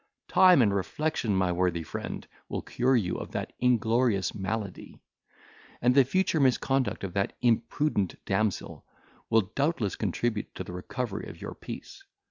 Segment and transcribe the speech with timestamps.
[0.29, 4.99] —Time and reflection, my worthy friend, will cure you of that inglorious malady.
[5.79, 8.83] And the future misconduct of that imprudent damsel
[9.29, 12.03] will, doubtless, contribute to the recovery of your peace.